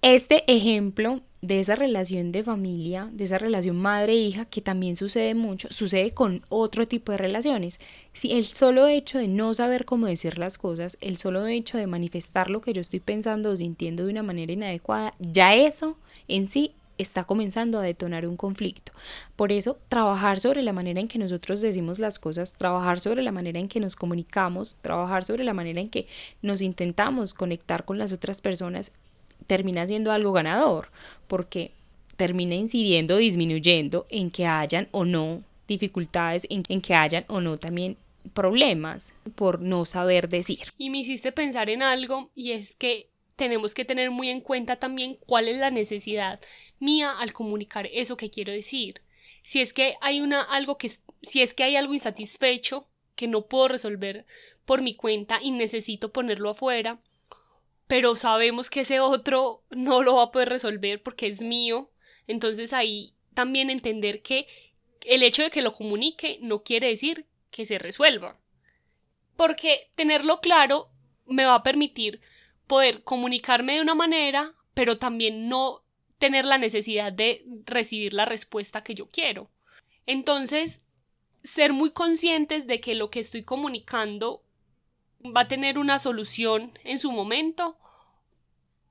Este 0.02 0.44
ejemplo 0.52 1.22
de 1.48 1.60
esa 1.60 1.76
relación 1.76 2.32
de 2.32 2.44
familia, 2.44 3.10
de 3.12 3.26
esa 3.26 3.38
relación 3.38 3.78
madre-hija, 3.78 4.46
que 4.46 4.62
también 4.62 4.96
sucede 4.96 5.36
mucho, 5.36 5.68
sucede 5.72 6.12
con 6.12 6.44
otro 6.50 6.88
tipo 6.88 7.12
de 7.12 7.20
relaciones. 7.20 7.80
Si 8.14 8.32
el 8.32 8.46
solo 8.46 8.88
hecho 8.88 9.20
de 9.20 9.28
no 9.28 9.54
saber 9.54 9.86
cómo 9.86 10.08
decir 10.08 10.40
las 10.40 10.58
cosas, 10.58 10.98
el 11.02 11.18
solo 11.18 11.46
hecho 11.46 11.78
de 11.78 11.88
manifestar 11.88 12.50
lo 12.50 12.62
que 12.62 12.74
yo 12.74 12.82
estoy 12.82 13.00
pensando 13.00 13.52
o 13.52 13.56
sintiendo 13.56 14.06
de 14.06 14.12
una 14.12 14.24
manera 14.24 14.54
inadecuada, 14.54 15.14
ya 15.20 15.56
eso 15.56 15.98
en 16.28 16.48
sí 16.48 16.72
está 16.98 17.26
comenzando 17.26 17.78
a 17.80 17.84
detonar 17.84 18.26
un 18.26 18.38
conflicto. 18.38 18.92
Por 19.36 19.52
eso, 19.52 19.78
trabajar 19.90 20.40
sobre 20.40 20.64
la 20.64 20.74
manera 20.74 21.00
en 21.00 21.08
que 21.08 21.20
nosotros 21.20 21.62
decimos 21.62 22.00
las 22.00 22.18
cosas, 22.18 22.54
trabajar 22.54 23.00
sobre 23.00 23.22
la 23.22 23.32
manera 23.32 23.60
en 23.60 23.68
que 23.68 23.80
nos 23.80 23.96
comunicamos, 23.96 24.78
trabajar 24.82 25.24
sobre 25.24 25.44
la 25.44 25.54
manera 25.54 25.82
en 25.82 25.90
que 25.90 26.08
nos 26.42 26.62
intentamos 26.62 27.34
conectar 27.34 27.86
con 27.86 27.98
las 27.98 28.14
otras 28.14 28.42
personas 28.42 28.92
termina 29.48 29.86
siendo 29.88 30.12
algo 30.12 30.32
ganador, 30.32 30.90
porque 31.28 31.72
termina 32.18 32.56
incidiendo, 32.56 33.18
disminuyendo 33.18 34.06
en 34.10 34.32
que 34.32 34.46
hayan 34.46 34.88
o 34.92 35.06
no 35.06 35.44
dificultades, 35.68 36.48
en, 36.50 36.64
que 36.64 36.94
hayan 36.94 37.26
o 37.28 37.42
no 37.42 37.58
también 37.58 37.98
problemas 38.34 39.14
por 39.36 39.62
no 39.62 39.86
saber 39.86 40.30
decir. 40.30 40.74
Y 40.78 40.90
me 40.90 41.00
hiciste 41.00 41.32
pensar 41.32 41.70
en 41.70 41.84
algo 41.84 42.32
y 42.36 42.52
es 42.52 42.76
que 42.76 43.10
tenemos 43.36 43.74
que 43.74 43.86
tener 43.86 44.12
muy 44.12 44.30
en 44.30 44.42
cuenta 44.42 44.78
también 44.78 45.18
cuál 45.26 45.48
es 45.48 45.58
la 45.58 45.72
necesidad 45.72 46.40
mía 46.80 47.12
al 47.20 47.34
comunicar 47.34 47.88
eso 47.92 48.18
que 48.18 48.30
quiero 48.30 48.52
decir. 48.52 49.02
Si 49.44 49.62
es 49.62 49.74
que 49.74 49.96
hay 50.02 50.22
una 50.22 50.42
algo 50.42 50.78
que 50.78 50.92
si 51.22 51.42
es 51.42 51.54
que 51.54 51.64
hay 51.64 51.76
algo 51.76 51.94
insatisfecho 51.94 52.88
que 53.16 53.28
no 53.28 53.46
puedo 53.46 53.68
resolver 53.68 54.26
por 54.66 54.82
mi 54.82 54.96
cuenta 54.96 55.40
y 55.42 55.52
necesito 55.52 56.12
ponerlo 56.12 56.50
afuera, 56.50 57.00
pero 57.88 58.16
sabemos 58.16 58.70
que 58.70 58.82
ese 58.82 59.00
otro 59.00 59.64
no 59.70 60.04
lo 60.04 60.16
va 60.16 60.24
a 60.24 60.32
poder 60.32 60.50
resolver 60.50 61.02
porque 61.02 61.28
es 61.28 61.42
mío. 61.42 61.92
Entonces 62.28 62.74
ahí 62.74 63.14
también 63.34 63.70
entender 63.70 64.22
que 64.22 64.48
el 65.02 65.24
hecho 65.24 65.44
de 65.44 65.52
que 65.52 65.62
lo 65.62 65.74
comunique 65.74 66.40
no 66.42 66.64
quiere 66.64 66.88
decir 66.88 67.28
que 67.52 67.66
se 67.66 67.78
resuelva. 67.78 68.40
Porque 69.38 69.92
tenerlo 69.96 70.40
claro 70.40 70.90
me 71.26 71.46
va 71.46 71.56
a 71.56 71.64
permitir 71.64 72.22
poder 72.68 73.04
comunicarme 73.04 73.76
de 73.76 73.82
una 73.82 73.96
manera, 73.96 74.54
pero 74.74 74.98
también 74.98 75.48
no 75.48 75.84
tener 76.18 76.46
la 76.46 76.58
necesidad 76.58 77.12
de 77.12 77.46
recibir 77.66 78.14
la 78.14 78.26
respuesta 78.26 78.84
que 78.84 78.96
yo 78.96 79.10
quiero. 79.10 79.50
Entonces, 80.06 80.82
ser 81.44 81.74
muy 81.74 81.92
conscientes 81.92 82.66
de 82.68 82.80
que 82.80 82.96
lo 82.96 83.10
que 83.10 83.20
estoy 83.20 83.44
comunicando 83.44 84.45
va 85.34 85.42
a 85.42 85.48
tener 85.48 85.78
una 85.78 86.00
solución 86.00 86.72
en 86.84 87.00
su 87.00 87.12
momento, 87.12 87.78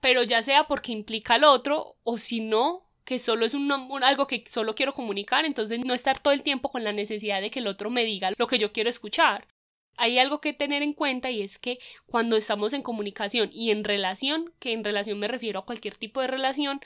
pero 0.01 0.23
ya 0.23 0.43
sea 0.43 0.65
porque 0.65 0.93
implica 0.93 1.35
al 1.35 1.45
otro 1.45 1.97
o 2.05 2.19
si 2.19 2.41
no, 2.41 2.85
que 3.05 3.19
solo 3.19 3.47
es 3.47 3.55
un, 3.55 3.71
algo 4.03 4.27
que 4.27 4.45
solo 4.49 4.75
quiero 4.75 4.95
comunicar, 4.95 5.45
entonces 5.45 5.85
no 5.85 5.95
estar 5.95 6.19
todo 6.19 6.33
el 6.33 6.43
tiempo 6.43 6.71
con 6.71 6.85
la 6.85 6.93
necesidad 6.93 7.41
de 7.41 7.51
que 7.51 7.61
el 7.61 7.67
otro 7.67 7.91
me 7.91 8.05
diga 8.05 8.33
lo 8.37 8.47
que 8.47 8.59
yo 8.59 8.73
quiero 8.73 8.91
escuchar. 8.91 9.47
Hay 9.97 10.19
algo 10.19 10.41
que 10.41 10.53
tener 10.53 10.83
en 10.83 10.93
cuenta 10.93 11.31
y 11.31 11.43
es 11.43 11.59
que 11.59 11.79
cuando 12.07 12.37
estamos 12.37 12.73
en 12.73 12.83
comunicación 12.83 13.51
y 13.53 13.71
en 13.71 13.85
relación, 13.85 14.53
que 14.59 14.73
en 14.73 14.83
relación 14.83 15.19
me 15.19 15.29
refiero 15.29 15.61
a 15.61 15.65
cualquier 15.65 15.97
tipo 15.97 16.21
de 16.21 16.27
relación, 16.27 16.81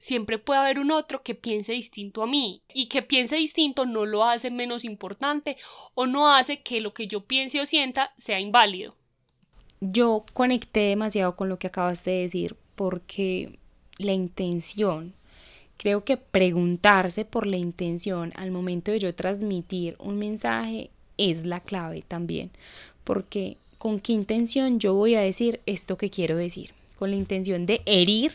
siempre 0.00 0.38
puede 0.38 0.60
haber 0.60 0.80
un 0.80 0.90
otro 0.90 1.22
que 1.22 1.36
piense 1.36 1.72
distinto 1.72 2.22
a 2.22 2.26
mí 2.26 2.62
y 2.74 2.88
que 2.88 3.02
piense 3.02 3.36
distinto 3.36 3.84
no 3.84 4.06
lo 4.06 4.24
hace 4.24 4.50
menos 4.50 4.84
importante 4.84 5.56
o 5.94 6.06
no 6.06 6.34
hace 6.34 6.62
que 6.62 6.80
lo 6.80 6.92
que 6.92 7.06
yo 7.06 7.20
piense 7.20 7.60
o 7.60 7.66
sienta 7.66 8.12
sea 8.18 8.40
inválido. 8.40 8.96
Yo 9.80 10.24
conecté 10.32 10.80
demasiado 10.80 11.36
con 11.36 11.48
lo 11.48 11.58
que 11.58 11.68
acabas 11.68 12.04
de 12.04 12.18
decir 12.18 12.56
porque 12.74 13.58
la 13.98 14.12
intención, 14.12 15.12
creo 15.76 16.04
que 16.04 16.16
preguntarse 16.16 17.24
por 17.26 17.46
la 17.46 17.58
intención 17.58 18.32
al 18.36 18.50
momento 18.50 18.90
de 18.90 18.98
yo 18.98 19.14
transmitir 19.14 19.96
un 19.98 20.18
mensaje 20.18 20.90
es 21.18 21.44
la 21.44 21.60
clave 21.60 22.02
también, 22.08 22.50
porque 23.04 23.58
con 23.76 24.00
qué 24.00 24.14
intención 24.14 24.80
yo 24.80 24.94
voy 24.94 25.14
a 25.14 25.20
decir 25.20 25.60
esto 25.66 25.98
que 25.98 26.08
quiero 26.08 26.36
decir, 26.36 26.72
con 26.98 27.10
la 27.10 27.16
intención 27.16 27.66
de 27.66 27.82
herir 27.84 28.32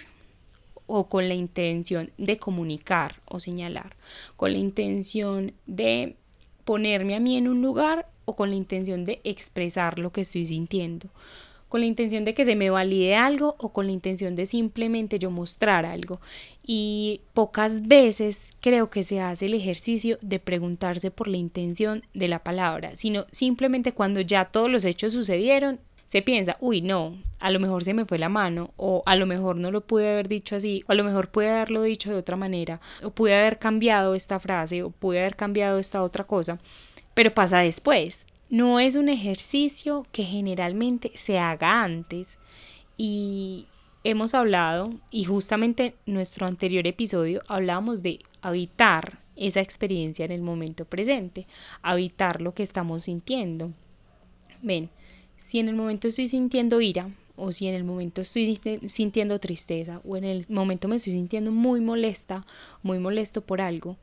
o 0.87 1.07
con 1.07 1.27
la 1.27 1.35
intención 1.35 2.11
de 2.17 2.37
comunicar 2.37 3.21
o 3.25 3.39
señalar, 3.39 3.95
con 4.35 4.51
la 4.51 4.57
intención 4.57 5.53
de 5.65 6.15
ponerme 6.63 7.15
a 7.15 7.19
mí 7.19 7.37
en 7.37 7.47
un 7.47 7.61
lugar 7.61 8.07
o 8.25 8.35
con 8.35 8.49
la 8.49 8.55
intención 8.55 9.05
de 9.05 9.21
expresar 9.23 9.99
lo 9.99 10.11
que 10.11 10.21
estoy 10.21 10.45
sintiendo, 10.45 11.09
con 11.69 11.81
la 11.81 11.87
intención 11.87 12.25
de 12.25 12.33
que 12.33 12.45
se 12.45 12.55
me 12.55 12.69
valide 12.69 13.15
algo 13.15 13.55
o 13.59 13.69
con 13.69 13.87
la 13.87 13.91
intención 13.91 14.35
de 14.35 14.45
simplemente 14.45 15.19
yo 15.19 15.29
mostrar 15.31 15.85
algo. 15.85 16.21
Y 16.65 17.21
pocas 17.33 17.87
veces 17.87 18.53
creo 18.61 18.89
que 18.89 19.03
se 19.03 19.19
hace 19.19 19.47
el 19.47 19.53
ejercicio 19.53 20.17
de 20.21 20.39
preguntarse 20.39 21.11
por 21.11 21.27
la 21.27 21.37
intención 21.37 22.03
de 22.13 22.27
la 22.27 22.39
palabra, 22.39 22.95
sino 22.95 23.25
simplemente 23.31 23.93
cuando 23.93 24.21
ya 24.21 24.45
todos 24.45 24.69
los 24.69 24.85
hechos 24.85 25.13
sucedieron 25.13 25.79
se 26.15 26.21
piensa, 26.21 26.55
uy, 26.61 26.79
no, 26.79 27.17
a 27.41 27.51
lo 27.51 27.59
mejor 27.59 27.83
se 27.83 27.93
me 27.93 28.05
fue 28.05 28.17
la 28.17 28.29
mano, 28.29 28.71
o 28.77 29.03
a 29.05 29.17
lo 29.17 29.25
mejor 29.25 29.57
no 29.57 29.69
lo 29.69 29.81
pude 29.81 30.09
haber 30.09 30.29
dicho 30.29 30.55
así, 30.55 30.81
o 30.87 30.93
a 30.93 30.95
lo 30.95 31.03
mejor 31.03 31.27
pude 31.27 31.49
haberlo 31.49 31.81
dicho 31.81 32.09
de 32.09 32.15
otra 32.15 32.37
manera, 32.37 32.79
o 33.03 33.09
pude 33.09 33.35
haber 33.35 33.59
cambiado 33.59 34.15
esta 34.15 34.39
frase, 34.39 34.81
o 34.81 34.91
pude 34.91 35.19
haber 35.19 35.35
cambiado 35.35 35.77
esta 35.77 36.01
otra 36.01 36.23
cosa, 36.23 36.57
pero 37.15 37.33
pasa 37.33 37.59
después. 37.59 38.25
No 38.49 38.79
es 38.79 38.95
un 38.95 39.09
ejercicio 39.09 40.05
que 40.13 40.23
generalmente 40.23 41.11
se 41.15 41.37
haga 41.37 41.83
antes 41.83 42.39
y 42.95 43.67
hemos 44.05 44.33
hablado, 44.33 44.91
y 45.11 45.25
justamente 45.25 45.95
en 46.05 46.13
nuestro 46.13 46.47
anterior 46.47 46.87
episodio 46.87 47.41
hablábamos 47.49 48.03
de 48.03 48.19
habitar 48.41 49.19
esa 49.35 49.59
experiencia 49.59 50.23
en 50.23 50.31
el 50.31 50.41
momento 50.41 50.85
presente, 50.85 51.45
habitar 51.81 52.39
lo 52.39 52.53
que 52.53 52.63
estamos 52.63 53.03
sintiendo. 53.03 53.73
Ven, 54.61 54.89
si 55.37 55.59
en 55.59 55.69
el 55.69 55.75
momento 55.75 56.07
estoy 56.07 56.27
sintiendo 56.27 56.81
ira, 56.81 57.09
o 57.37 57.51
si 57.51 57.67
en 57.67 57.75
el 57.75 57.83
momento 57.83 58.21
estoy 58.21 58.59
sintiendo 58.87 59.39
tristeza, 59.39 60.01
o 60.05 60.17
en 60.17 60.23
el 60.23 60.45
momento 60.49 60.87
me 60.87 60.95
estoy 60.95 61.13
sintiendo 61.13 61.51
muy 61.51 61.81
molesta, 61.81 62.45
muy 62.81 62.99
molesto 62.99 63.41
por 63.41 63.61
algo, 63.61 63.97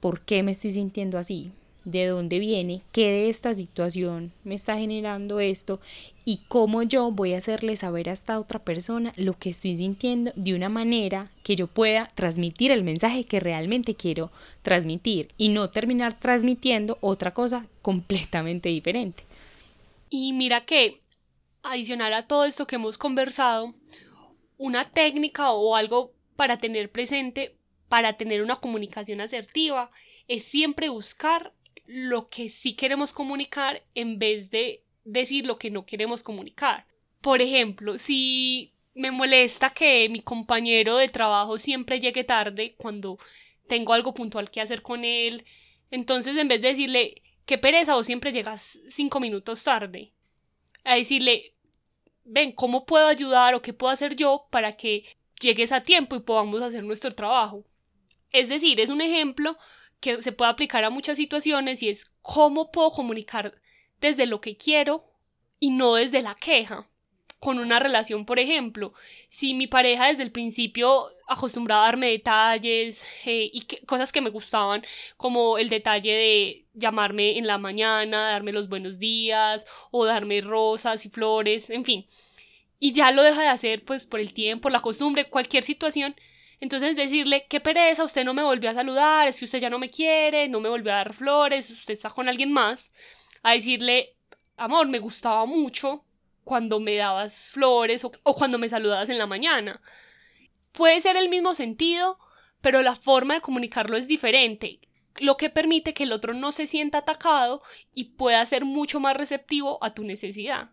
¿por 0.00 0.20
qué 0.20 0.42
me 0.42 0.52
estoy 0.52 0.72
sintiendo 0.72 1.18
así? 1.18 1.52
¿De 1.84 2.06
dónde 2.06 2.40
viene? 2.40 2.82
¿Qué 2.90 3.06
de 3.06 3.28
esta 3.28 3.54
situación 3.54 4.32
me 4.42 4.56
está 4.56 4.76
generando 4.76 5.38
esto? 5.38 5.78
¿Y 6.24 6.40
cómo 6.48 6.82
yo 6.82 7.12
voy 7.12 7.34
a 7.34 7.38
hacerle 7.38 7.76
saber 7.76 8.08
a 8.08 8.12
esta 8.12 8.40
otra 8.40 8.58
persona 8.58 9.12
lo 9.16 9.38
que 9.38 9.50
estoy 9.50 9.76
sintiendo 9.76 10.32
de 10.34 10.56
una 10.56 10.68
manera 10.68 11.30
que 11.44 11.54
yo 11.54 11.68
pueda 11.68 12.10
transmitir 12.16 12.72
el 12.72 12.82
mensaje 12.82 13.22
que 13.22 13.38
realmente 13.38 13.94
quiero 13.94 14.32
transmitir 14.62 15.28
y 15.38 15.50
no 15.50 15.70
terminar 15.70 16.18
transmitiendo 16.18 16.98
otra 17.00 17.32
cosa 17.32 17.66
completamente 17.82 18.68
diferente? 18.68 19.22
Y 20.08 20.32
mira 20.32 20.64
que, 20.64 21.00
adicional 21.62 22.14
a 22.14 22.26
todo 22.26 22.44
esto 22.44 22.66
que 22.66 22.76
hemos 22.76 22.98
conversado, 22.98 23.74
una 24.58 24.90
técnica 24.90 25.52
o 25.52 25.76
algo 25.76 26.12
para 26.36 26.58
tener 26.58 26.90
presente, 26.90 27.56
para 27.88 28.16
tener 28.16 28.42
una 28.42 28.56
comunicación 28.56 29.20
asertiva, 29.20 29.90
es 30.28 30.44
siempre 30.44 30.88
buscar 30.88 31.52
lo 31.86 32.28
que 32.28 32.48
sí 32.48 32.74
queremos 32.74 33.12
comunicar 33.12 33.82
en 33.94 34.18
vez 34.18 34.50
de 34.50 34.82
decir 35.04 35.46
lo 35.46 35.58
que 35.58 35.70
no 35.70 35.86
queremos 35.86 36.22
comunicar. 36.22 36.86
Por 37.20 37.40
ejemplo, 37.42 37.98
si 37.98 38.72
me 38.94 39.10
molesta 39.10 39.70
que 39.70 40.08
mi 40.08 40.20
compañero 40.20 40.96
de 40.96 41.08
trabajo 41.08 41.58
siempre 41.58 42.00
llegue 42.00 42.24
tarde 42.24 42.74
cuando 42.76 43.18
tengo 43.68 43.92
algo 43.92 44.14
puntual 44.14 44.50
que 44.50 44.60
hacer 44.60 44.82
con 44.82 45.04
él, 45.04 45.44
entonces 45.90 46.36
en 46.36 46.48
vez 46.48 46.60
de 46.60 46.68
decirle, 46.68 47.22
qué 47.46 47.58
pereza, 47.58 47.96
o 47.96 48.02
siempre 48.02 48.32
llegas 48.32 48.78
cinco 48.88 49.20
minutos 49.20 49.64
tarde. 49.64 50.12
A 50.84 50.96
decirle, 50.96 51.54
ven, 52.24 52.52
¿cómo 52.52 52.84
puedo 52.84 53.06
ayudar 53.06 53.54
o 53.54 53.62
qué 53.62 53.72
puedo 53.72 53.92
hacer 53.92 54.16
yo 54.16 54.46
para 54.50 54.72
que 54.72 55.04
llegues 55.40 55.72
a 55.72 55.82
tiempo 55.82 56.16
y 56.16 56.20
podamos 56.20 56.60
hacer 56.62 56.84
nuestro 56.84 57.14
trabajo? 57.14 57.64
Es 58.30 58.48
decir, 58.48 58.80
es 58.80 58.90
un 58.90 59.00
ejemplo 59.00 59.56
que 60.00 60.20
se 60.20 60.32
puede 60.32 60.50
aplicar 60.50 60.84
a 60.84 60.90
muchas 60.90 61.16
situaciones 61.16 61.82
y 61.82 61.88
es 61.88 62.04
cómo 62.20 62.70
puedo 62.70 62.90
comunicar 62.92 63.54
desde 64.00 64.26
lo 64.26 64.40
que 64.40 64.56
quiero 64.56 65.04
y 65.58 65.70
no 65.70 65.94
desde 65.94 66.20
la 66.20 66.34
queja 66.34 66.88
con 67.38 67.58
una 67.58 67.78
relación, 67.78 68.24
por 68.24 68.38
ejemplo, 68.38 68.92
si 69.28 69.54
mi 69.54 69.66
pareja 69.66 70.06
desde 70.06 70.22
el 70.22 70.32
principio 70.32 71.06
acostumbraba 71.28 71.82
a 71.82 71.86
darme 71.86 72.08
detalles 72.08 73.04
eh, 73.26 73.50
y 73.52 73.66
cosas 73.86 74.12
que 74.12 74.20
me 74.20 74.30
gustaban, 74.30 74.84
como 75.16 75.58
el 75.58 75.68
detalle 75.68 76.12
de 76.12 76.64
llamarme 76.74 77.38
en 77.38 77.46
la 77.46 77.58
mañana, 77.58 78.30
darme 78.30 78.52
los 78.52 78.68
buenos 78.68 78.98
días 78.98 79.66
o 79.90 80.06
darme 80.06 80.40
rosas 80.40 81.04
y 81.04 81.10
flores, 81.10 81.70
en 81.70 81.84
fin, 81.84 82.06
y 82.78 82.92
ya 82.92 83.10
lo 83.12 83.22
deja 83.22 83.42
de 83.42 83.48
hacer 83.48 83.84
pues 83.84 84.06
por 84.06 84.20
el 84.20 84.32
tiempo, 84.32 84.70
la 84.70 84.80
costumbre, 84.80 85.28
cualquier 85.28 85.62
situación, 85.64 86.16
entonces 86.60 86.96
decirle, 86.96 87.46
qué 87.50 87.60
pereza, 87.60 88.04
usted 88.04 88.24
no 88.24 88.32
me 88.32 88.42
volvió 88.42 88.70
a 88.70 88.74
saludar, 88.74 89.28
es 89.28 89.38
que 89.38 89.44
usted 89.44 89.60
ya 89.60 89.70
no 89.70 89.78
me 89.78 89.90
quiere, 89.90 90.48
no 90.48 90.60
me 90.60 90.70
volvió 90.70 90.92
a 90.92 90.96
dar 90.96 91.12
flores, 91.12 91.70
usted 91.70 91.94
está 91.94 92.08
con 92.10 92.28
alguien 92.28 92.50
más, 92.50 92.92
a 93.42 93.52
decirle, 93.52 94.16
amor, 94.56 94.88
me 94.88 94.98
gustaba 94.98 95.44
mucho 95.44 96.05
cuando 96.46 96.78
me 96.78 96.94
dabas 96.94 97.34
flores 97.34 98.04
o, 98.04 98.12
cuando 98.34 98.56
me 98.56 98.68
saludabas 98.68 99.08
en 99.08 99.18
la 99.18 99.26
mañana. 99.26 99.82
Puede 100.70 101.00
ser 101.00 101.16
el 101.16 101.28
mismo 101.28 101.56
sentido, 101.56 102.20
pero 102.60 102.82
la 102.82 102.94
forma 102.94 103.34
de 103.34 103.40
comunicarlo 103.40 103.96
es 103.96 104.06
diferente, 104.06 104.78
lo 105.18 105.36
que 105.36 105.50
permite 105.50 105.92
que 105.92 106.04
el 106.04 106.12
otro 106.12 106.34
no 106.34 106.52
se 106.52 106.66
sienta 106.66 106.98
atacado 106.98 107.62
y 107.94 108.10
pueda 108.16 108.46
ser 108.46 108.64
mucho 108.64 109.00
más 109.00 109.16
receptivo 109.16 109.82
a 109.82 109.92
tu 109.92 110.04
necesidad. 110.04 110.70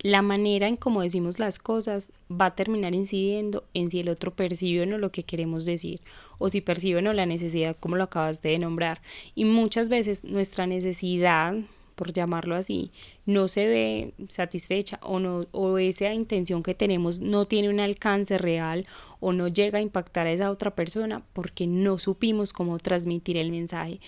La 0.00 0.20
manera 0.20 0.68
en 0.68 0.76
cómo 0.76 1.00
decimos 1.00 1.38
las 1.38 1.58
cosas 1.58 2.12
va 2.30 2.46
a 2.46 2.54
terminar 2.54 2.94
incidiendo 2.94 3.64
en 3.72 3.90
si 3.90 4.00
el 4.00 4.10
otro 4.10 4.36
percibe 4.36 4.82
o 4.82 4.86
no 4.86 4.98
lo 4.98 5.10
que 5.12 5.22
queremos 5.22 5.64
decir, 5.64 6.02
o 6.36 6.50
si 6.50 6.60
percibe 6.60 6.98
o 6.98 7.02
no 7.02 7.14
la 7.14 7.24
necesidad, 7.24 7.74
como 7.80 7.96
lo 7.96 8.04
acabas 8.04 8.42
de 8.42 8.58
nombrar. 8.58 9.00
Y 9.34 9.46
muchas 9.46 9.88
veces 9.88 10.24
nuestra 10.24 10.66
necesidad 10.66 11.54
por 11.94 12.12
llamarlo 12.12 12.54
así, 12.56 12.90
no 13.26 13.48
se 13.48 13.66
ve 13.66 14.14
satisfecha 14.28 14.98
o, 15.02 15.20
no, 15.20 15.46
o 15.52 15.78
esa 15.78 16.12
intención 16.12 16.62
que 16.62 16.74
tenemos 16.74 17.20
no 17.20 17.46
tiene 17.46 17.68
un 17.68 17.80
alcance 17.80 18.38
real 18.38 18.86
o 19.20 19.32
no 19.32 19.48
llega 19.48 19.78
a 19.78 19.82
impactar 19.82 20.26
a 20.26 20.32
esa 20.32 20.50
otra 20.50 20.74
persona 20.74 21.22
porque 21.32 21.66
no 21.66 21.98
supimos 21.98 22.52
cómo 22.52 22.78
transmitir 22.78 23.38
el 23.38 23.50
mensaje. 23.50 24.00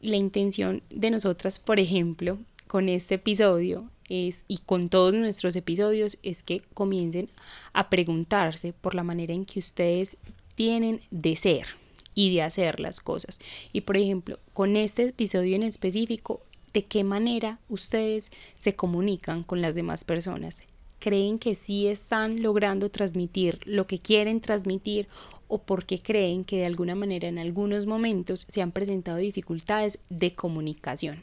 La 0.00 0.16
intención 0.16 0.82
de 0.90 1.10
nosotras, 1.10 1.58
por 1.58 1.80
ejemplo, 1.80 2.38
con 2.66 2.88
este 2.88 3.16
episodio 3.16 3.90
es, 4.08 4.44
y 4.48 4.58
con 4.58 4.88
todos 4.88 5.14
nuestros 5.14 5.56
episodios 5.56 6.18
es 6.22 6.42
que 6.42 6.62
comiencen 6.74 7.28
a 7.72 7.88
preguntarse 7.90 8.72
por 8.72 8.94
la 8.94 9.02
manera 9.02 9.32
en 9.32 9.44
que 9.44 9.58
ustedes 9.58 10.16
tienen 10.54 11.00
de 11.10 11.36
ser 11.36 11.66
y 12.14 12.34
de 12.34 12.42
hacer 12.42 12.80
las 12.80 13.00
cosas. 13.00 13.40
Y 13.72 13.82
por 13.82 13.96
ejemplo, 13.96 14.38
con 14.52 14.76
este 14.76 15.04
episodio 15.04 15.56
en 15.56 15.62
específico 15.62 16.42
de 16.72 16.84
qué 16.84 17.04
manera 17.04 17.58
ustedes 17.68 18.30
se 18.58 18.74
comunican 18.74 19.42
con 19.42 19.60
las 19.60 19.74
demás 19.74 20.04
personas. 20.04 20.62
¿Creen 20.98 21.38
que 21.38 21.54
sí 21.54 21.88
están 21.88 22.42
logrando 22.42 22.88
transmitir 22.90 23.60
lo 23.64 23.86
que 23.86 23.98
quieren 23.98 24.40
transmitir 24.40 25.08
o 25.48 25.58
porque 25.58 26.00
creen 26.00 26.44
que 26.44 26.58
de 26.58 26.66
alguna 26.66 26.94
manera 26.94 27.28
en 27.28 27.38
algunos 27.38 27.86
momentos 27.86 28.46
se 28.48 28.62
han 28.62 28.72
presentado 28.72 29.18
dificultades 29.18 29.98
de 30.08 30.34
comunicación? 30.34 31.22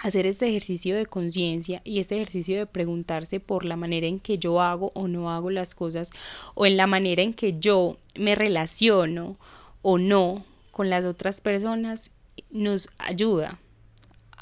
Hacer 0.00 0.26
este 0.26 0.48
ejercicio 0.48 0.96
de 0.96 1.06
conciencia 1.06 1.80
y 1.84 1.98
este 1.98 2.16
ejercicio 2.16 2.56
de 2.58 2.66
preguntarse 2.66 3.40
por 3.40 3.64
la 3.64 3.76
manera 3.76 4.06
en 4.06 4.20
que 4.20 4.38
yo 4.38 4.60
hago 4.60 4.90
o 4.94 5.08
no 5.08 5.30
hago 5.30 5.50
las 5.50 5.74
cosas 5.74 6.10
o 6.54 6.66
en 6.66 6.76
la 6.76 6.86
manera 6.86 7.22
en 7.22 7.34
que 7.34 7.58
yo 7.58 7.98
me 8.16 8.34
relaciono 8.34 9.36
o 9.82 9.98
no 9.98 10.44
con 10.70 10.90
las 10.90 11.04
otras 11.04 11.40
personas 11.40 12.12
nos 12.50 12.90
ayuda 12.98 13.58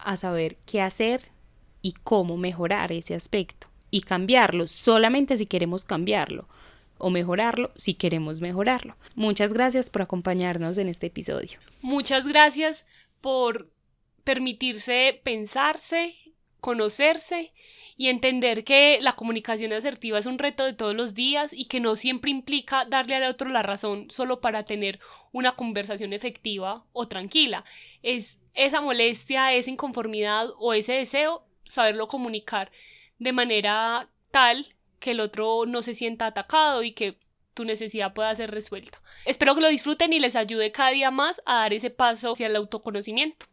a 0.07 0.17
saber 0.17 0.57
qué 0.67 0.81
hacer 0.81 1.33
y 1.83 1.93
cómo 2.05 2.37
mejorar 2.37 2.93
ese 2.93 3.15
aspecto 3.15 3.67
y 3.91 4.03
cambiarlo 4.03 4.69
solamente 4.69 5.37
si 5.37 5.47
queremos 5.47 5.85
cambiarlo 5.85 6.49
o 6.99 7.11
mejorarlo 7.11 7.73
si 7.75 7.95
queremos 7.95 8.41
mejorarlo. 8.41 8.97
Muchas 9.17 9.53
gracias 9.53 9.91
por 9.91 10.03
acompañarnos 10.03 10.79
en 10.79 10.89
este 10.89 11.09
episodio. 11.09 11.59
Muchas 11.83 12.25
gracias 12.25 12.87
por 13.21 13.69
permitirse 14.23 15.21
pensarse, 15.25 16.15
conocerse 16.61 17.53
y 17.97 18.07
entender 18.07 18.63
que 18.63 19.01
la 19.01 19.17
comunicación 19.17 19.73
asertiva 19.73 20.21
es 20.21 20.27
un 20.27 20.39
reto 20.39 20.65
de 20.65 20.73
todos 20.73 20.95
los 20.95 21.15
días 21.15 21.53
y 21.53 21.65
que 21.65 21.81
no 21.81 21.97
siempre 21.97 22.31
implica 22.31 22.85
darle 22.85 23.17
al 23.17 23.29
otro 23.29 23.49
la 23.49 23.65
razón 23.65 24.09
solo 24.09 24.41
para 24.41 24.65
tener 24.65 25.01
una 25.33 25.57
conversación 25.57 26.13
efectiva 26.13 26.85
o 26.93 27.09
tranquila. 27.09 27.65
Es 28.03 28.39
esa 28.57 28.81
molestia, 28.81 29.53
esa 29.53 29.71
inconformidad 29.71 30.49
o 30.59 30.73
ese 30.73 30.95
deseo, 30.95 31.47
saberlo 31.65 32.09
comunicar 32.09 32.71
de 33.19 33.33
manera 33.33 34.09
tal 34.31 34.75
que 34.99 35.13
el 35.13 35.21
otro 35.21 35.67
no 35.67 35.83
se 35.83 35.95
sienta 35.95 36.27
atacado 36.27 36.83
y 36.83 36.93
que 36.93 37.19
tu 37.55 37.65
necesidad 37.65 38.13
pueda 38.13 38.35
ser 38.35 38.51
resuelta. 38.51 39.01
Espero 39.25 39.55
que 39.55 39.61
lo 39.61 39.69
disfruten 39.69 40.13
y 40.13 40.21
les 40.21 40.37
ayude 40.37 40.73
cada 40.73 40.91
día 40.91 41.11
más 41.11 41.41
a 41.47 41.61
dar 41.61 41.73
ese 41.73 41.91
paso 41.91 42.33
hacia 42.33 42.49
el 42.49 42.57
autoconocimiento. 42.57 43.47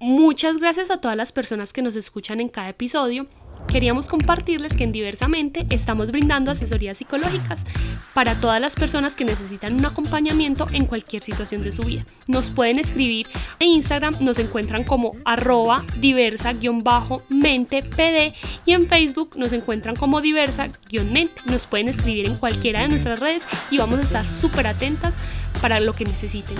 Muchas 0.00 0.58
gracias 0.58 0.90
a 0.90 1.00
todas 1.00 1.16
las 1.16 1.32
personas 1.32 1.72
que 1.72 1.82
nos 1.82 1.96
escuchan 1.96 2.40
en 2.40 2.48
cada 2.48 2.68
episodio 2.68 3.26
queríamos 3.66 4.08
compartirles 4.08 4.76
que 4.76 4.84
en 4.84 4.92
Diversamente 4.92 5.66
estamos 5.70 6.12
brindando 6.12 6.52
asesorías 6.52 6.98
psicológicas 6.98 7.64
para 8.12 8.34
todas 8.36 8.60
las 8.60 8.76
personas 8.76 9.16
que 9.16 9.24
necesitan 9.24 9.74
un 9.74 9.84
acompañamiento 9.84 10.68
en 10.72 10.86
cualquier 10.86 11.24
situación 11.24 11.64
de 11.64 11.72
su 11.72 11.82
vida. 11.82 12.06
Nos 12.28 12.50
pueden 12.50 12.78
escribir 12.78 13.26
en 13.58 13.70
Instagram, 13.70 14.14
nos 14.20 14.38
encuentran 14.38 14.84
como 14.84 15.10
arroba 15.24 15.82
diversa-mente-pd 15.98 18.34
y 18.64 18.72
en 18.72 18.88
Facebook 18.88 19.36
nos 19.36 19.52
encuentran 19.52 19.96
como 19.96 20.20
diversa-mente. 20.20 21.40
Nos 21.46 21.66
pueden 21.66 21.88
escribir 21.88 22.26
en 22.26 22.36
cualquiera 22.36 22.82
de 22.82 22.88
nuestras 22.88 23.18
redes 23.18 23.42
y 23.72 23.78
vamos 23.78 23.98
a 23.98 24.02
estar 24.02 24.28
súper 24.28 24.68
atentas 24.68 25.14
para 25.60 25.80
lo 25.80 25.94
que 25.94 26.04
necesiten. 26.04 26.54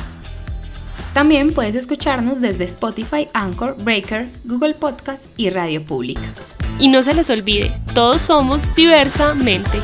También 1.14 1.54
puedes 1.54 1.76
escucharnos 1.76 2.40
desde 2.40 2.64
Spotify, 2.64 3.28
Anchor, 3.34 3.76
Breaker, 3.78 4.28
Google 4.44 4.74
Podcast 4.74 5.28
y 5.36 5.48
Radio 5.48 5.84
Pública. 5.84 6.20
Y 6.80 6.88
no 6.88 7.04
se 7.04 7.14
les 7.14 7.30
olvide, 7.30 7.70
todos 7.94 8.20
somos 8.20 8.74
diversamente. 8.74 9.78